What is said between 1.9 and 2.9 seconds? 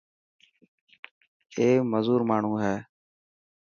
مزور ماڻهو هي.